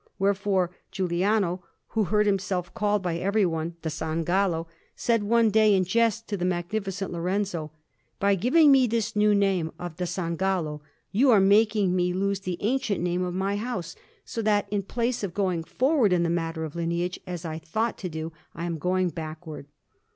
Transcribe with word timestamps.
Wherefore 0.17 0.75
Giuliano, 0.91 1.63
who 1.89 2.05
heard 2.05 2.25
himself 2.25 2.73
called 2.73 3.03
by 3.03 3.17
everyone 3.17 3.75
"da 3.83 3.89
San 3.89 4.23
Gallo," 4.23 4.65
said 4.95 5.21
one 5.21 5.51
day 5.51 5.75
in 5.75 5.83
jest 5.83 6.27
to 6.29 6.35
the 6.37 6.43
Magnificent 6.43 7.11
Lorenzo, 7.13 7.69
"By 8.19 8.33
giving 8.33 8.71
me 8.71 8.87
this 8.87 9.15
new 9.15 9.35
name 9.35 9.71
of 9.77 9.97
'da 9.97 10.05
San 10.05 10.37
Gallo,' 10.37 10.81
you 11.11 11.29
are 11.29 11.39
making 11.39 11.95
me 11.95 12.13
lose 12.13 12.39
the 12.39 12.57
ancient 12.61 12.99
name 12.99 13.21
of 13.21 13.35
my 13.35 13.57
house, 13.57 13.95
so 14.25 14.41
that, 14.41 14.67
in 14.73 14.81
place 14.81 15.21
of 15.21 15.35
going 15.35 15.63
forward 15.63 16.11
in 16.13 16.23
the 16.23 16.31
matter 16.31 16.63
of 16.63 16.73
lineage, 16.75 17.19
as 17.27 17.45
I 17.45 17.59
thought 17.59 17.99
to 17.99 18.09
do, 18.09 18.33
I 18.55 18.65
am 18.65 18.79
going 18.79 19.09
backward." 19.09 19.67